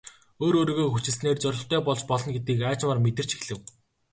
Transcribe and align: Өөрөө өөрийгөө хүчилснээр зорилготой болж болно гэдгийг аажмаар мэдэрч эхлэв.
Өөрөө 0.45 0.59
өөрийгөө 0.61 0.87
хүчилснээр 0.91 1.37
зорилготой 1.43 1.81
болж 1.87 2.01
болно 2.09 2.29
гэдгийг 2.33 2.59
аажмаар 2.63 2.99
мэдэрч 3.03 3.31
эхлэв. 3.37 3.59